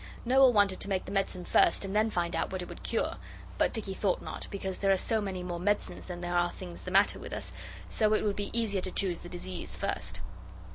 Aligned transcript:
Noel 0.25 0.51
wanted 0.51 0.79
to 0.79 0.89
make 0.89 1.05
the 1.05 1.11
medicine 1.11 1.45
first 1.45 1.85
and 1.85 1.95
then 1.95 2.09
find 2.09 2.35
out 2.35 2.51
what 2.51 2.63
it 2.63 2.67
would 2.67 2.81
cure, 2.81 3.17
but 3.59 3.71
Dicky 3.71 3.93
thought 3.93 4.19
not, 4.19 4.47
because 4.49 4.79
there 4.79 4.91
are 4.91 4.97
so 4.97 5.21
many 5.21 5.43
more 5.43 5.59
medicines 5.59 6.07
than 6.07 6.21
there 6.21 6.35
are 6.35 6.49
things 6.49 6.81
the 6.81 6.89
matter 6.89 7.19
with 7.19 7.33
us, 7.33 7.53
so 7.87 8.15
it 8.15 8.23
would 8.23 8.35
be 8.35 8.49
easier 8.51 8.81
to 8.81 8.89
choose 8.89 9.19
the 9.19 9.29
disease 9.29 9.75
first. 9.75 10.21